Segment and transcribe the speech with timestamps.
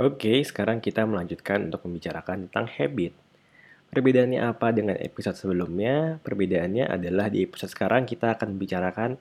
[0.00, 3.12] Oke, sekarang kita melanjutkan untuk membicarakan tentang habit.
[3.92, 6.16] Perbedaannya apa dengan episode sebelumnya?
[6.24, 9.20] Perbedaannya adalah di episode sekarang kita akan membicarakan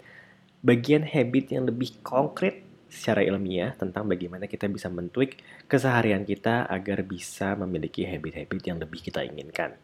[0.63, 7.03] bagian habit yang lebih konkret secara ilmiah tentang bagaimana kita bisa mentweak keseharian kita agar
[7.03, 9.75] bisa memiliki habit-habit yang lebih kita inginkan.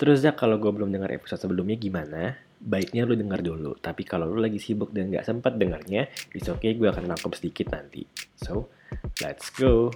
[0.00, 2.40] Terus ya kalau gue belum dengar episode sebelumnya gimana?
[2.60, 3.72] Baiknya lu dengar dulu.
[3.80, 7.72] Tapi kalau lu lagi sibuk dan nggak sempat dengarnya, it's okay gue akan nangkep sedikit
[7.72, 8.04] nanti.
[8.36, 8.68] So,
[9.24, 9.88] let's go!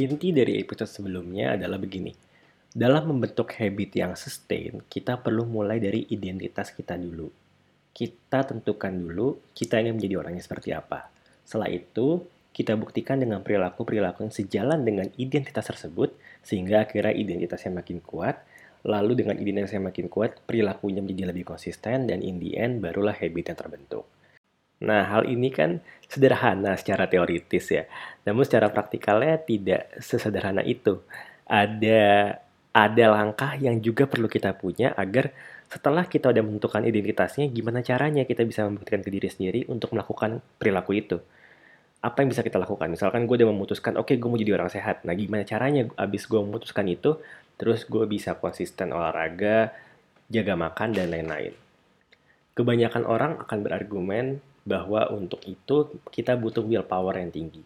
[0.00, 2.16] Inti dari episode sebelumnya adalah begini.
[2.72, 7.28] Dalam membentuk habit yang sustain, kita perlu mulai dari identitas kita dulu
[7.98, 11.17] kita tentukan dulu kita ingin menjadi orang yang seperti apa.
[11.48, 16.12] Setelah itu, kita buktikan dengan perilaku-perilaku yang sejalan dengan identitas tersebut,
[16.44, 18.44] sehingga akhirnya identitasnya makin kuat,
[18.84, 23.48] lalu dengan identitasnya makin kuat, perilakunya menjadi lebih konsisten, dan in the end, barulah habit
[23.48, 24.04] yang terbentuk.
[24.84, 27.88] Nah, hal ini kan sederhana secara teoritis ya.
[28.28, 31.00] Namun secara praktikalnya tidak sesederhana itu.
[31.48, 32.36] Ada
[32.76, 35.32] ada langkah yang juga perlu kita punya agar
[35.72, 40.44] setelah kita udah menentukan identitasnya, gimana caranya kita bisa membuktikan ke diri sendiri untuk melakukan
[40.60, 41.18] perilaku itu?
[41.98, 42.86] Apa yang bisa kita lakukan?
[42.90, 45.02] Misalkan gue udah memutuskan, oke okay, gue mau jadi orang sehat.
[45.02, 47.18] Nah gimana caranya abis gue memutuskan itu,
[47.58, 49.74] terus gue bisa konsisten olahraga,
[50.30, 51.52] jaga makan, dan lain-lain.
[52.54, 54.26] Kebanyakan orang akan berargumen
[54.62, 57.62] bahwa untuk itu kita butuh willpower yang tinggi.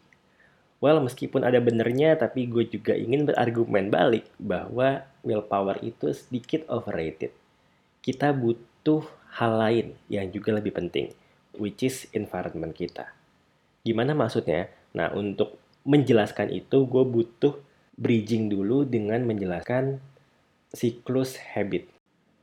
[0.82, 7.30] Well, meskipun ada benernya, tapi gue juga ingin berargumen balik bahwa willpower itu sedikit overrated
[8.02, 9.06] kita butuh
[9.38, 11.14] hal lain yang juga lebih penting,
[11.54, 13.14] which is environment kita.
[13.82, 14.70] Gimana maksudnya?
[14.94, 17.54] Nah, untuk menjelaskan itu, gue butuh
[17.98, 19.98] bridging dulu dengan menjelaskan
[20.70, 21.90] siklus habit.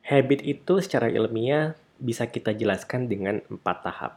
[0.04, 4.12] Habit itu secara ilmiah bisa kita jelaskan dengan empat tahap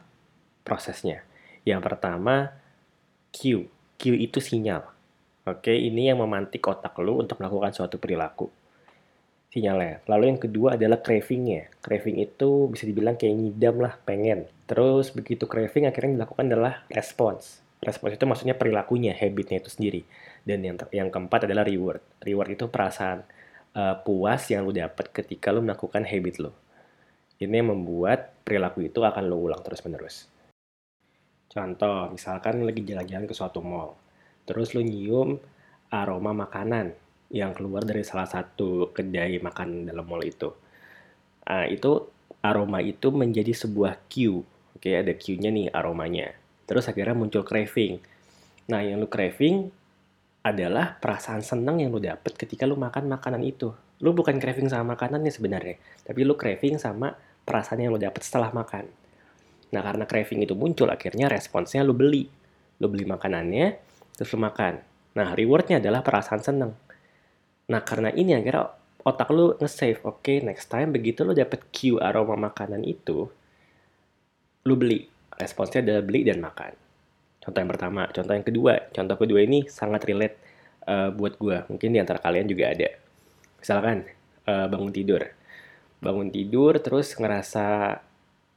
[0.67, 1.23] prosesnya.
[1.63, 2.51] Yang pertama,
[3.31, 3.71] cue.
[3.95, 4.83] Cue itu sinyal.
[5.43, 8.62] Oke, ini yang memantik otak lu untuk melakukan suatu perilaku
[9.53, 10.01] sinyalnya.
[10.09, 11.69] Lalu yang kedua adalah cravingnya.
[11.85, 14.49] Craving itu bisa dibilang kayak ngidam lah, pengen.
[14.65, 17.61] Terus begitu craving akhirnya dilakukan adalah response.
[17.77, 20.01] Response itu maksudnya perilakunya, habitnya itu sendiri.
[20.41, 22.01] Dan yang yang keempat adalah reward.
[22.25, 23.21] Reward itu perasaan
[23.77, 26.51] uh, puas yang lu dapat ketika lu melakukan habit lo.
[27.37, 30.31] Ini yang membuat perilaku itu akan lu ulang terus-menerus.
[31.53, 33.93] Contoh, misalkan lagi jalan-jalan ke suatu mall.
[34.49, 35.37] Terus lu nyium
[35.93, 37.02] aroma makanan
[37.33, 40.53] yang keluar dari salah satu kedai makan dalam mall itu.
[41.43, 42.05] Uh, itu
[42.45, 44.45] aroma itu menjadi sebuah cue.
[44.77, 46.29] Oke, okay, ada cue-nya nih aromanya.
[46.69, 47.97] Terus akhirnya muncul craving.
[48.69, 49.67] Nah, yang lu craving
[50.45, 53.73] adalah perasaan senang yang lu dapet ketika lu makan makanan itu.
[54.03, 57.15] Lu bukan craving sama makanannya sebenarnya, tapi lu craving sama
[57.47, 58.85] perasaan yang lu dapet setelah makan.
[59.73, 62.29] Nah, karena craving itu muncul, akhirnya responsnya lu beli.
[62.77, 63.79] Lu beli makanannya,
[64.13, 64.83] terus lu makan.
[65.17, 66.75] Nah, rewardnya adalah perasaan senang.
[67.71, 69.99] Nah, karena ini akhirnya otak lu nge-save.
[70.03, 73.27] Oke, okay, next time begitu lu dapet cue aroma makanan itu,
[74.67, 75.07] lu beli.
[75.35, 76.73] Responsnya adalah beli dan makan.
[77.43, 78.07] Contoh yang pertama.
[78.11, 78.73] Contoh yang kedua.
[78.95, 80.37] Contoh kedua ini sangat relate
[80.87, 81.57] uh, buat gue.
[81.67, 82.89] Mungkin di antara kalian juga ada.
[83.59, 84.07] Misalkan
[84.47, 85.27] uh, bangun tidur.
[85.99, 87.97] Bangun tidur terus ngerasa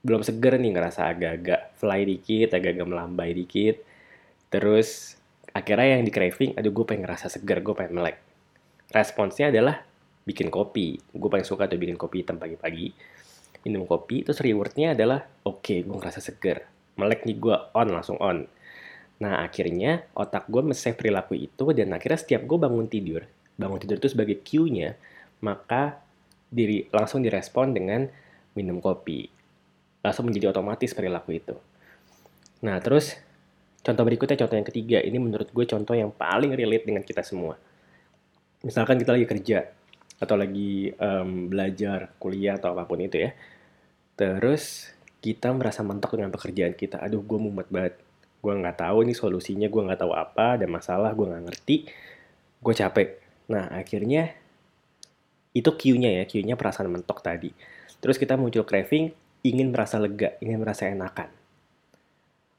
[0.07, 3.83] belum seger nih, ngerasa agak-agak fly dikit, agak-agak melambai dikit.
[4.53, 5.19] Terus
[5.51, 8.26] akhirnya yang di craving, aduh gue pengen ngerasa seger, gue pengen melek
[8.97, 9.85] responsnya adalah
[10.25, 10.97] bikin kopi.
[11.13, 12.91] Gue paling suka tuh bikin kopi hitam pagi-pagi.
[13.63, 16.65] Minum kopi, terus rewardnya adalah, oke, okay, gue ngerasa seger.
[16.97, 18.47] Melek nih gue on, langsung on.
[19.21, 23.27] Nah, akhirnya otak gue men-save perilaku itu, dan akhirnya setiap gue bangun tidur,
[23.59, 24.95] bangun tidur itu sebagai cue-nya,
[25.43, 25.99] maka
[26.47, 28.07] diri langsung direspon dengan
[28.55, 29.27] minum kopi.
[30.07, 31.59] Langsung menjadi otomatis perilaku itu.
[32.63, 33.19] Nah, terus
[33.83, 34.99] contoh berikutnya, contoh yang ketiga.
[35.03, 37.59] Ini menurut gue contoh yang paling relate dengan kita semua
[38.65, 39.59] misalkan kita lagi kerja
[40.17, 43.37] atau lagi um, belajar kuliah atau apa pun itu ya
[44.17, 47.03] terus kita merasa mentok dengan pekerjaan kita.
[47.03, 47.99] Aduh gue mumet banget.
[48.39, 51.77] Gue nggak tahu ini solusinya gue nggak tahu apa ada masalah gue nggak ngerti
[52.63, 53.09] gue capek.
[53.51, 54.39] Nah akhirnya
[55.51, 57.51] itu cue-nya ya cue-nya perasaan mentok tadi.
[57.99, 59.11] Terus kita muncul craving
[59.43, 61.27] ingin merasa lega ingin merasa enakan.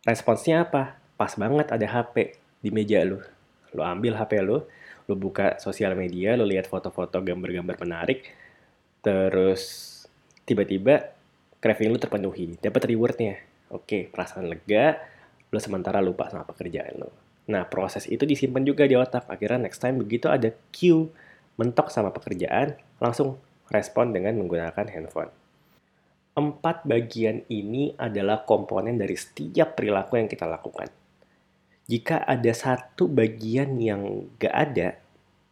[0.04, 1.00] Responsnya apa?
[1.16, 3.24] Pas banget ada HP di meja lu.
[3.72, 4.68] Lu ambil HP lu
[5.08, 8.28] lu buka sosial media, lu lihat foto-foto gambar-gambar menarik,
[9.00, 9.96] terus
[10.44, 11.16] tiba-tiba
[11.64, 13.40] craving lu terpenuhi, dapat rewardnya.
[13.72, 15.00] Oke, perasaan lega,
[15.52, 17.10] lu sementara lupa sama pekerjaan lu.
[17.48, 19.28] Nah, proses itu disimpan juga di otak.
[19.32, 21.08] Akhirnya next time begitu ada cue
[21.56, 23.40] mentok sama pekerjaan, langsung
[23.72, 25.32] respon dengan menggunakan handphone.
[26.38, 31.07] Empat bagian ini adalah komponen dari setiap perilaku yang kita lakukan.
[31.88, 35.00] Jika ada satu bagian yang gak ada,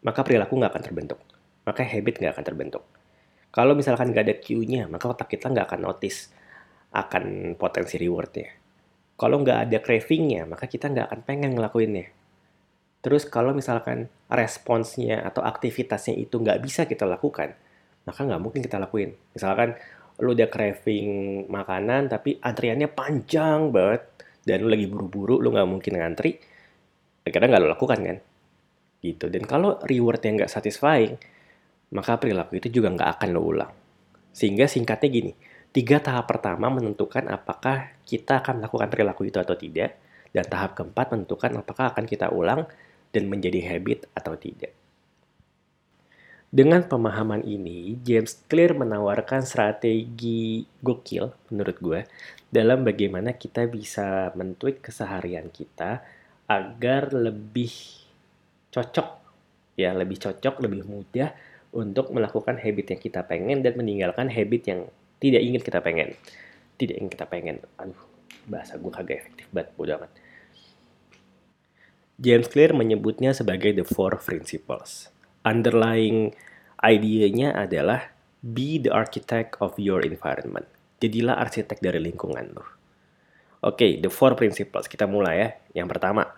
[0.04, 1.20] maka perilaku nggak akan terbentuk.
[1.64, 2.84] Maka habit nggak akan terbentuk.
[3.56, 6.30] Kalau misalkan nggak ada cue-nya, maka otak kita nggak akan notice
[6.92, 8.52] akan potensi rewardnya.
[9.16, 12.12] Kalau nggak ada cravingnya, maka kita nggak akan pengen ngelakuinnya.
[13.00, 17.56] Terus kalau misalkan responsnya atau aktivitasnya itu nggak bisa kita lakukan,
[18.04, 19.16] maka nggak mungkin kita lakuin.
[19.32, 19.80] Misalkan
[20.20, 24.04] lu udah craving makanan tapi antriannya panjang banget
[24.46, 26.38] dan lu lagi buru-buru, lu nggak mungkin ngantri,
[27.26, 28.18] akhirnya nggak lu lakukan kan
[29.02, 29.30] gitu.
[29.30, 31.18] Dan kalau reward yang nggak satisfying,
[31.94, 33.72] maka perilaku itu juga nggak akan lo ulang.
[34.34, 35.32] Sehingga singkatnya gini,
[35.70, 39.98] tiga tahap pertama menentukan apakah kita akan melakukan perilaku itu atau tidak,
[40.34, 42.68] dan tahap keempat menentukan apakah akan kita ulang
[43.16, 44.85] dan menjadi habit atau tidak.
[46.56, 52.00] Dengan pemahaman ini, James Clear menawarkan strategi gokil menurut gue
[52.48, 56.00] dalam bagaimana kita bisa mentweak keseharian kita
[56.48, 57.76] agar lebih
[58.72, 59.20] cocok
[59.76, 61.36] ya lebih cocok lebih mudah
[61.76, 64.80] untuk melakukan habit yang kita pengen dan meninggalkan habit yang
[65.20, 66.16] tidak ingin kita pengen.
[66.80, 67.60] Tidak ingin kita pengen.
[67.76, 68.00] Aduh
[68.48, 70.12] bahasa gue kagak efektif banget bodo amat.
[72.16, 75.12] James Clear menyebutnya sebagai the four principles
[75.46, 76.34] underlying
[76.82, 78.12] idenya adalah
[78.42, 80.66] be the architect of your environment
[81.00, 82.76] jadilah arsitek dari lingkungan lo
[83.66, 84.86] Oke, okay, the four principles.
[84.86, 85.50] Kita mulai ya.
[85.82, 86.38] Yang pertama,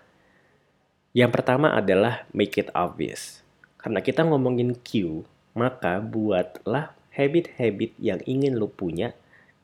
[1.11, 3.43] yang pertama adalah make it obvious.
[3.75, 9.11] Karena kita ngomongin Q, maka buatlah habit-habit yang ingin lo punya,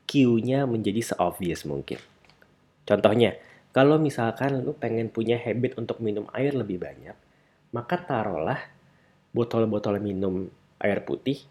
[0.04, 1.96] Q-nya menjadi se-obvious mungkin.
[2.84, 3.40] Contohnya,
[3.72, 7.16] kalau misalkan lo pengen punya habit untuk minum air lebih banyak,
[7.72, 8.60] maka taruhlah
[9.34, 10.46] botol-botol minum
[10.78, 11.42] air putih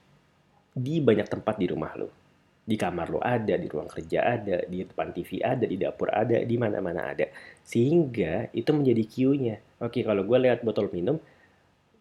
[0.74, 2.24] di banyak tempat di rumah lo
[2.64, 6.40] di kamar lo ada, di ruang kerja ada, di depan TV ada, di dapur ada,
[6.40, 7.28] di mana-mana ada.
[7.68, 9.60] Sehingga itu menjadi cue-nya.
[9.84, 11.20] Oke, kalau gue lihat botol minum,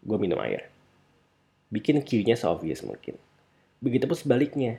[0.07, 0.71] gue minum air.
[1.75, 3.19] Bikin cue-nya se-obvious mungkin.
[3.83, 4.79] Begitupun sebaliknya.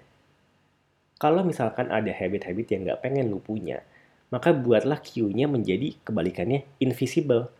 [1.19, 3.83] Kalau misalkan ada habit-habit yang nggak pengen lu punya,
[4.31, 7.51] maka buatlah cue-nya menjadi kebalikannya invisible.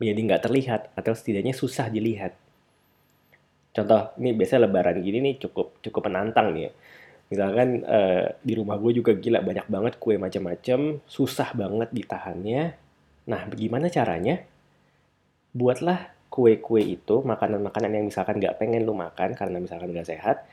[0.00, 2.32] Menjadi nggak terlihat, atau setidaknya susah dilihat.
[3.70, 6.72] Contoh, ini biasanya lebaran gini nih cukup cukup menantang nih ya.
[7.30, 12.62] Misalkan uh, di rumah gue juga gila banyak banget kue macam-macam susah banget ditahannya.
[13.30, 14.42] Nah bagaimana caranya?
[15.54, 20.46] Buatlah kue-kue itu makanan-makanan yang misalkan nggak pengen lu makan karena misalkan nggak sehat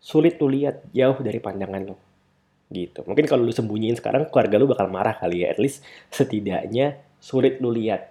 [0.00, 1.96] sulit lu lihat jauh dari pandangan lu.
[2.72, 3.04] Gitu.
[3.04, 5.52] Mungkin kalau lu sembunyiin sekarang keluarga lu bakal marah kali ya.
[5.52, 8.08] At least setidaknya sulit lu lihat.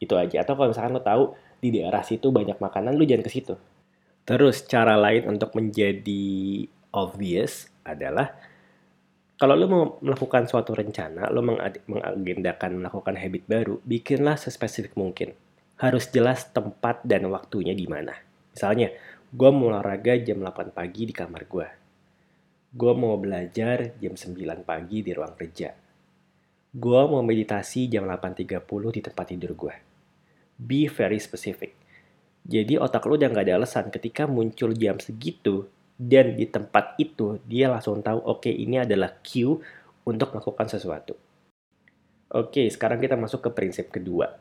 [0.00, 0.40] Itu aja.
[0.40, 3.54] Atau kalau misalkan lu tahu di daerah situ banyak makanan lu jangan ke situ
[4.24, 8.34] terus cara lain untuk menjadi obvious adalah
[9.38, 15.30] kalau lo mau melakukan suatu rencana, lo mengagendakan melakukan habit baru, bikinlah sespesifik mungkin.
[15.78, 18.18] Harus jelas tempat dan waktunya di mana.
[18.50, 18.90] Misalnya,
[19.30, 21.68] gue mau olahraga jam 8 pagi di kamar gue.
[22.74, 25.70] Gue mau belajar jam 9 pagi di ruang kerja.
[26.74, 28.58] Gue mau meditasi jam 8.30
[28.90, 29.87] di tempat tidur gue.
[30.58, 31.78] Be very specific.
[32.42, 37.42] Jadi otak lo udah gak ada alasan ketika muncul jam segitu, dan di tempat itu
[37.46, 39.58] dia langsung tahu oke okay, ini adalah cue
[40.06, 41.18] untuk melakukan sesuatu.
[42.28, 44.36] Oke, okay, sekarang kita masuk ke prinsip kedua,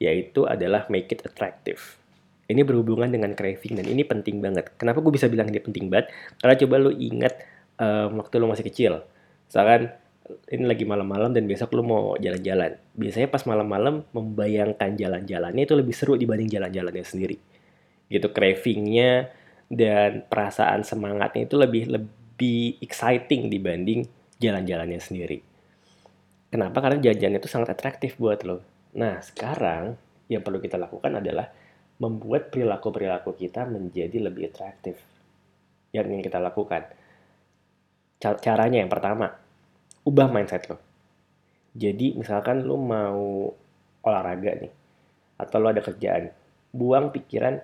[0.00, 1.98] yaitu adalah make it attractive.
[2.46, 4.74] Ini berhubungan dengan craving dan ini penting banget.
[4.74, 6.10] Kenapa gue bisa bilang ini penting banget?
[6.42, 7.34] Karena coba lo ingat
[7.78, 8.92] um, waktu lo masih kecil.
[9.46, 9.94] Misalkan
[10.50, 12.78] ini lagi malam-malam dan besok lo mau jalan-jalan.
[12.94, 17.36] Biasanya pas malam-malam membayangkan jalan-jalannya itu lebih seru dibanding jalan-jalannya sendiri.
[18.06, 19.32] Gitu cravingnya
[19.66, 24.06] dan perasaan semangatnya itu lebih lebih exciting dibanding
[24.38, 25.38] jalan-jalannya sendiri.
[26.52, 26.84] Kenapa?
[26.84, 28.60] Karena jalan-jalan itu sangat atraktif buat lo.
[28.92, 29.96] Nah, sekarang
[30.28, 31.48] yang perlu kita lakukan adalah
[31.96, 35.00] membuat perilaku-perilaku kita menjadi lebih atraktif.
[35.96, 36.82] Yang ingin kita lakukan.
[38.20, 39.41] Caranya yang pertama,
[40.06, 40.78] ubah mindset lo.
[41.72, 43.48] Jadi, misalkan lo mau
[44.02, 44.72] olahraga nih,
[45.40, 46.28] atau lo ada kerjaan,
[46.74, 47.60] buang pikiran,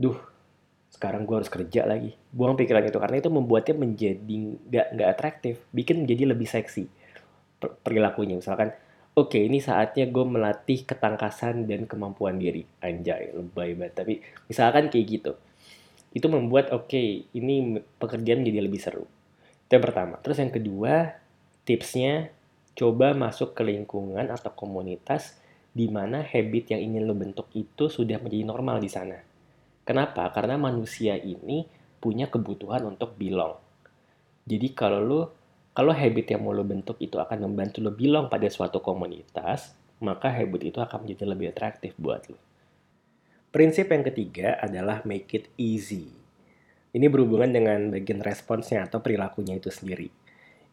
[0.00, 0.16] duh
[0.90, 2.12] sekarang gue harus kerja lagi.
[2.34, 4.36] Buang pikiran itu karena itu membuatnya menjadi
[4.68, 6.90] nggak nggak atraktif bikin menjadi lebih seksi
[7.86, 8.34] perilakunya.
[8.36, 8.74] Misalkan
[9.14, 12.66] oke okay, ini saatnya gue melatih ketangkasan dan kemampuan diri.
[12.82, 14.02] Anjay lebay banget.
[14.02, 14.14] Tapi
[14.50, 15.32] misalkan kayak gitu
[16.10, 19.06] itu membuat oke okay, ini pekerjaan menjadi lebih seru.
[19.70, 20.18] Itu yang pertama.
[20.18, 21.19] Terus yang kedua
[21.70, 22.34] tipsnya
[22.74, 25.38] coba masuk ke lingkungan atau komunitas
[25.70, 29.30] di mana habit yang ingin lo bentuk itu sudah menjadi normal di sana
[29.90, 30.28] Kenapa?
[30.30, 31.66] Karena manusia ini
[31.98, 33.58] punya kebutuhan untuk belong.
[34.46, 35.20] Jadi kalau lu
[35.74, 40.30] kalau habit yang mau lo bentuk itu akan membantu lo belong pada suatu komunitas, maka
[40.30, 42.38] habit itu akan menjadi lebih atraktif buat lo.
[43.50, 46.14] Prinsip yang ketiga adalah make it easy.
[46.94, 50.10] Ini berhubungan dengan bagian responsnya atau perilakunya itu sendiri.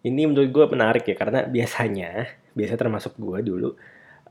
[0.07, 3.69] Ini menurut gue menarik ya, karena biasanya, biasa termasuk gue dulu,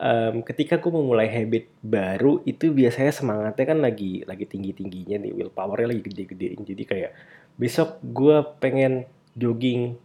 [0.00, 5.92] um, ketika gue memulai habit baru, itu biasanya semangatnya kan lagi lagi tinggi-tingginya nih, willpowernya
[5.92, 6.61] lagi gede-gedein.
[6.64, 7.12] Jadi kayak,
[7.61, 9.04] besok gue pengen
[9.37, 10.00] jogging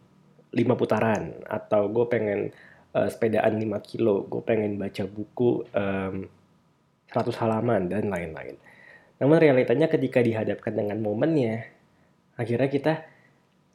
[0.51, 2.51] 5 putaran atau gue pengen
[2.91, 6.27] uh, sepedaan 5 kilo, gue pengen baca buku um,
[7.11, 8.59] 100 halaman dan lain-lain.
[9.19, 11.67] Namun realitanya ketika dihadapkan dengan momennya,
[12.39, 12.93] akhirnya kita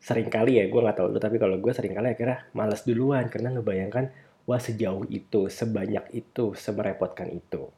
[0.00, 3.26] sering kali ya, gue nggak tahu lu, tapi kalau gue sering kali akhirnya males duluan
[3.26, 4.12] karena ngebayangkan,
[4.46, 7.68] wah sejauh itu, sebanyak itu, semerepotkan itu.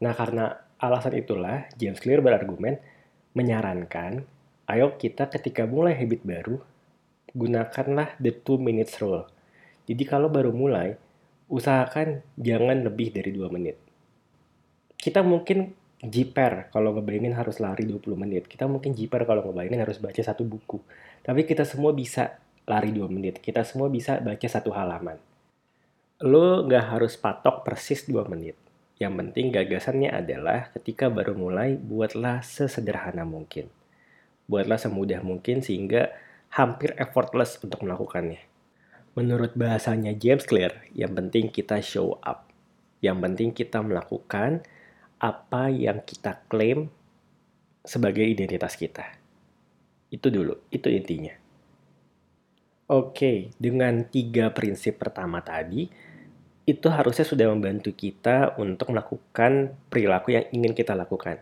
[0.00, 2.78] Nah karena alasan itulah, James Clear berargumen
[3.34, 4.24] menyarankan,
[4.70, 6.56] ayo kita ketika mulai habit baru,
[7.34, 9.26] gunakanlah the two minutes rule.
[9.90, 10.94] Jadi kalau baru mulai,
[11.50, 13.76] usahakan jangan lebih dari 2 menit.
[14.94, 18.46] Kita mungkin jiper kalau ngebayangin harus lari 20 menit.
[18.46, 20.78] Kita mungkin jiper kalau ngebayangin harus baca satu buku.
[21.20, 23.42] Tapi kita semua bisa lari 2 menit.
[23.42, 25.20] Kita semua bisa baca satu halaman.
[26.24, 28.56] Lo nggak harus patok persis 2 menit.
[29.00, 33.72] Yang penting gagasannya adalah ketika baru mulai, buatlah sesederhana mungkin.
[34.44, 36.12] Buatlah semudah mungkin sehingga
[36.52, 38.44] hampir effortless untuk melakukannya.
[39.16, 42.46] Menurut bahasanya James Clear, yang penting kita show up.
[43.00, 44.62] Yang penting kita melakukan
[45.16, 46.92] apa yang kita klaim
[47.84, 49.19] sebagai identitas kita.
[50.10, 51.32] Itu dulu, itu intinya.
[52.90, 55.86] Oke, dengan tiga prinsip pertama tadi,
[56.66, 61.38] itu harusnya sudah membantu kita untuk melakukan perilaku yang ingin kita lakukan.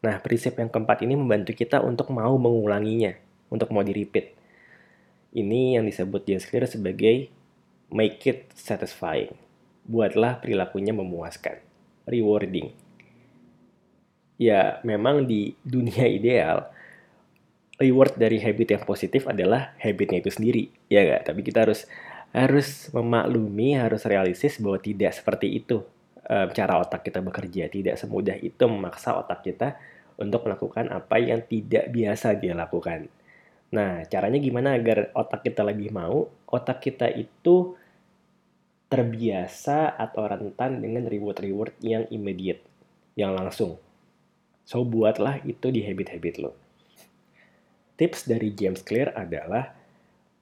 [0.00, 3.16] Nah, prinsip yang keempat ini membantu kita untuk mau mengulanginya,
[3.52, 4.36] untuk mau di-repeat.
[5.36, 7.28] Ini yang disebut James Clear sebagai
[7.92, 9.36] make it satisfying.
[9.84, 11.60] Buatlah perilakunya memuaskan,
[12.08, 12.72] rewarding.
[14.36, 16.68] Ya, memang di dunia ideal,
[17.76, 21.32] reward dari habit yang positif adalah habitnya itu sendiri, ya gak?
[21.32, 21.84] Tapi kita harus
[22.32, 25.84] harus memaklumi, harus realistis bahwa tidak seperti itu
[26.28, 27.68] um, cara otak kita bekerja.
[27.68, 29.76] Tidak semudah itu memaksa otak kita
[30.16, 33.08] untuk melakukan apa yang tidak biasa dia lakukan.
[33.72, 36.28] Nah, caranya gimana agar otak kita lebih mau?
[36.48, 37.76] Otak kita itu
[38.86, 42.62] terbiasa atau rentan dengan reward-reward yang immediate,
[43.18, 43.82] yang langsung.
[44.62, 46.65] So, buatlah itu di habit-habit lo.
[47.96, 49.72] Tips dari James Clear adalah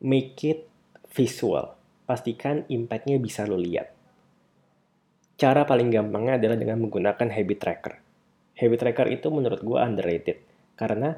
[0.02, 0.66] make it
[1.14, 1.78] visual.
[2.04, 3.94] Pastikan impact-nya bisa lo lihat.
[5.38, 7.94] Cara paling gampangnya adalah dengan menggunakan habit tracker.
[8.54, 10.38] Habit tracker itu menurut gue underrated.
[10.74, 11.14] Karena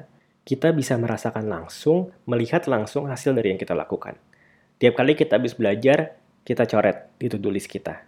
[0.47, 4.15] kita bisa merasakan langsung, melihat langsung hasil dari yang kita lakukan.
[4.77, 8.05] Tiap kali kita habis belajar, kita coret di to-do list kita.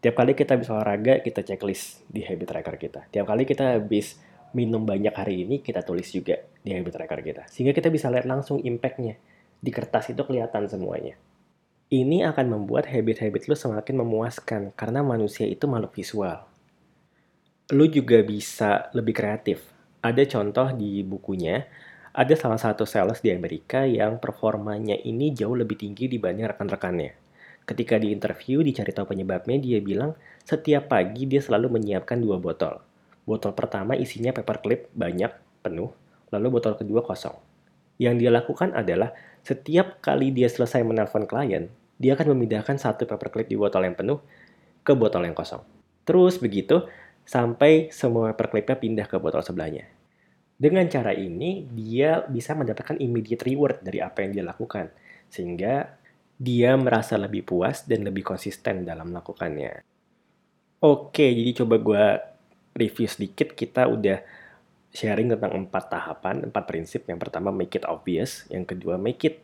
[0.00, 3.00] Tiap kali kita habis olahraga, kita checklist di habit tracker kita.
[3.10, 4.16] Tiap kali kita habis
[4.54, 7.42] minum banyak hari ini, kita tulis juga di habit tracker kita.
[7.50, 9.18] Sehingga kita bisa lihat langsung impact-nya.
[9.60, 11.18] Di kertas itu kelihatan semuanya.
[11.92, 16.46] Ini akan membuat habit-habit lu semakin memuaskan, karena manusia itu makhluk visual.
[17.74, 21.64] Lu juga bisa lebih kreatif ada contoh di bukunya,
[22.12, 27.16] ada salah satu sales di Amerika yang performanya ini jauh lebih tinggi dibanding rekan-rekannya.
[27.64, 30.12] Ketika di interview dicari tahu penyebabnya, dia bilang
[30.44, 32.84] setiap pagi dia selalu menyiapkan dua botol.
[33.24, 35.32] Botol pertama isinya paperclip banyak,
[35.64, 35.90] penuh,
[36.28, 37.34] lalu botol kedua kosong.
[37.96, 43.48] Yang dia lakukan adalah setiap kali dia selesai menelpon klien, dia akan memindahkan satu paperclip
[43.48, 44.18] di botol yang penuh
[44.84, 45.64] ke botol yang kosong.
[46.04, 46.84] Terus begitu
[47.24, 49.88] sampai semua paperclipnya pindah ke botol sebelahnya.
[50.54, 54.92] Dengan cara ini, dia bisa mendapatkan immediate reward dari apa yang dia lakukan.
[55.26, 55.98] Sehingga
[56.38, 59.82] dia merasa lebih puas dan lebih konsisten dalam melakukannya.
[60.84, 62.06] Oke, jadi coba gue
[62.74, 63.54] review sedikit.
[63.54, 64.20] Kita udah
[64.94, 67.06] sharing tentang empat tahapan, empat prinsip.
[67.08, 68.44] Yang pertama, make it obvious.
[68.50, 69.42] Yang kedua, make it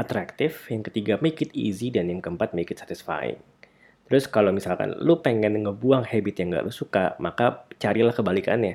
[0.00, 0.56] attractive.
[0.66, 1.92] Yang ketiga, make it easy.
[1.92, 3.38] Dan yang keempat, make it satisfying.
[4.10, 8.74] Terus kalau misalkan lu pengen ngebuang habit yang gak lu suka, maka carilah kebalikannya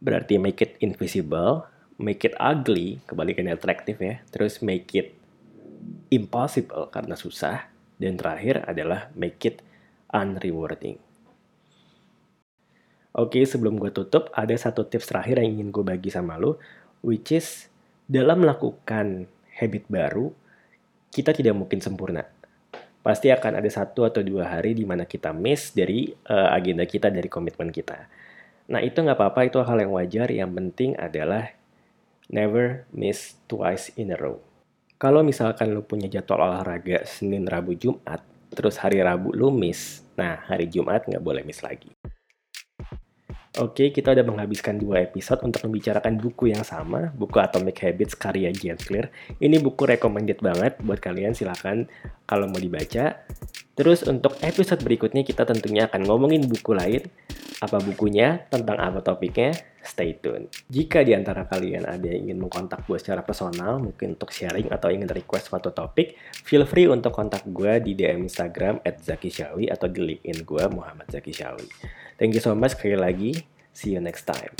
[0.00, 1.68] berarti make it invisible,
[2.00, 5.12] make it ugly, kebalikannya atraktif ya, terus make it
[6.08, 7.68] impossible karena susah,
[8.00, 9.60] dan terakhir adalah make it
[10.08, 10.96] unrewarding.
[13.10, 16.62] Oke, sebelum gue tutup, ada satu tips terakhir yang ingin gue bagi sama lo,
[17.02, 17.66] which is
[18.06, 19.26] dalam melakukan
[19.58, 20.30] habit baru,
[21.10, 22.22] kita tidak mungkin sempurna.
[23.00, 27.10] Pasti akan ada satu atau dua hari di mana kita miss dari uh, agenda kita,
[27.10, 28.20] dari komitmen kita
[28.70, 30.30] Nah itu nggak apa-apa, itu hal yang wajar.
[30.30, 31.50] Yang penting adalah
[32.30, 34.38] never miss twice in a row.
[34.94, 38.22] Kalau misalkan lu punya jadwal olahraga Senin, Rabu, Jumat,
[38.54, 41.90] terus hari Rabu lu miss, nah hari Jumat nggak boleh miss lagi.
[43.58, 48.54] Oke, kita udah menghabiskan dua episode untuk membicarakan buku yang sama, buku Atomic Habits karya
[48.54, 49.10] James Clear.
[49.42, 51.82] Ini buku recommended banget buat kalian, silahkan
[52.30, 53.26] kalau mau dibaca.
[53.74, 57.02] Terus untuk episode berikutnya kita tentunya akan ngomongin buku lain,
[57.58, 59.50] apa bukunya, tentang apa topiknya,
[59.82, 60.46] stay tune.
[60.70, 64.94] Jika di antara kalian ada yang ingin mengkontak gue secara personal, mungkin untuk sharing atau
[64.94, 66.14] ingin request suatu topik,
[66.46, 70.64] feel free untuk kontak gue di DM Instagram at Zaki Syawi atau di LinkedIn gue
[70.70, 71.66] Muhammad Zaki Syawi.
[72.20, 73.32] Thank you so much sekali lagi.
[73.72, 74.52] See you next time.